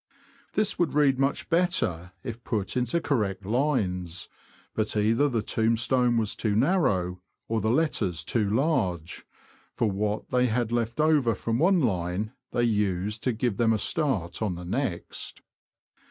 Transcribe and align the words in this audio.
This 0.53 0.79
would 0.79 0.95
read 0.95 1.19
much 1.19 1.47
better 1.47 2.11
if 2.23 2.43
put 2.43 2.75
into 2.75 2.99
correct 2.99 3.45
lines; 3.45 4.29
but 4.73 4.97
either 4.97 5.29
the 5.29 5.43
tombstone 5.43 6.17
was 6.17 6.33
too 6.33 6.55
narrow, 6.55 7.21
or 7.47 7.61
the 7.61 7.69
letters 7.69 8.23
too 8.23 8.49
large, 8.49 9.27
for 9.75 9.91
what 9.91 10.29
they 10.29 10.47
had 10.47 10.71
left 10.71 10.99
over 10.99 11.35
from 11.35 11.59
one 11.59 11.81
line 11.81 12.31
they 12.51 12.63
used 12.63 13.21
to 13.25 13.31
give 13.31 13.57
them 13.57 13.73
a 13.73 13.77
start 13.77 14.41
on 14.41 14.55
the 14.55 14.65
next. 14.65 15.43